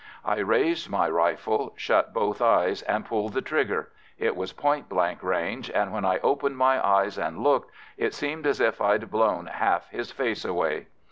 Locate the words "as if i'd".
8.47-9.11